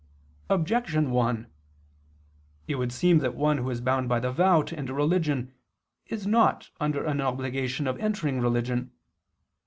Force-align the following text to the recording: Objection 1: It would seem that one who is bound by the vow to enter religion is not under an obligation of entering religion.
Objection 0.49 1.11
1: 1.11 1.45
It 2.67 2.73
would 2.73 2.91
seem 2.91 3.19
that 3.19 3.35
one 3.35 3.59
who 3.59 3.69
is 3.69 3.81
bound 3.81 4.09
by 4.09 4.19
the 4.19 4.31
vow 4.31 4.63
to 4.63 4.75
enter 4.75 4.93
religion 4.95 5.53
is 6.07 6.25
not 6.25 6.71
under 6.79 7.05
an 7.05 7.21
obligation 7.21 7.85
of 7.85 7.99
entering 7.99 8.39
religion. 8.41 8.93